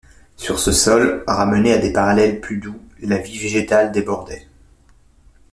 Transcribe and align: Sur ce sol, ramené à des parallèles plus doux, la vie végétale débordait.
Sur 0.35 0.57
ce 0.57 0.71
sol, 0.71 1.23
ramené 1.27 1.73
à 1.73 1.77
des 1.77 1.93
parallèles 1.93 2.41
plus 2.41 2.57
doux, 2.57 2.79
la 3.03 3.19
vie 3.19 3.37
végétale 3.37 3.91
débordait. 3.91 4.47